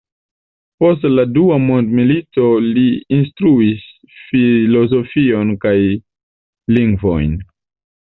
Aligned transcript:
Post 0.83 1.03
la 1.17 1.25
dua 1.33 1.59
mondmilito 1.65 2.47
li 2.79 2.87
instruis 3.19 3.85
filozofion 4.25 5.57
kaj 5.67 5.79
lingvojn. 6.77 7.43